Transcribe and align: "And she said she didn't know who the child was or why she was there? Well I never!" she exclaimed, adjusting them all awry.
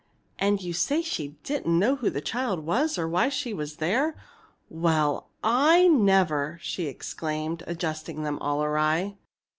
"And 0.39 0.59
she 0.59 0.71
said 0.73 1.05
she 1.05 1.35
didn't 1.43 1.77
know 1.77 1.97
who 1.97 2.09
the 2.09 2.21
child 2.21 2.65
was 2.65 2.97
or 2.97 3.07
why 3.07 3.29
she 3.29 3.53
was 3.53 3.75
there? 3.75 4.15
Well 4.67 5.29
I 5.43 5.89
never!" 5.89 6.57
she 6.63 6.87
exclaimed, 6.87 7.61
adjusting 7.67 8.23
them 8.23 8.39
all 8.39 8.63
awry. 8.63 9.17